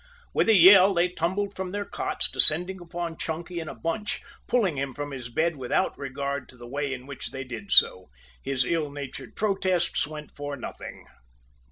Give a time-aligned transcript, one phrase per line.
[0.33, 4.75] With a yell, they tumbled from their cots, descending upon Chunky in a bunch, pulling
[4.75, 8.09] him from his bed without regard to the way in which they did so.
[8.41, 11.05] His ill natured protests went for nothing.